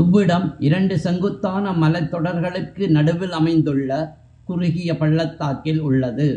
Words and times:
இவ்விடம் 0.00 0.56
இரண்டு 0.58 0.94
செங்குத்தான 0.98 1.72
மலைத்தொடர்களுக்கு 1.72 2.88
நடுவில் 2.88 3.30
அமைந்துள்ள 3.30 3.90
குறுகிய 4.44 4.96
பள்ளத்தாக்கில் 4.96 5.80
உள்ளது. 5.80 6.28